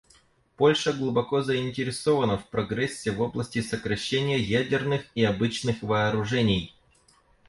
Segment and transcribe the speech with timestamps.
[0.57, 6.73] Польша глубоко заинтересована в прогрессе в области сокращения ядерных и обычных вооружений.